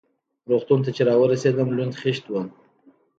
[0.49, 2.47] روغتون ته چې را ورسېدم لوند خېشت وم.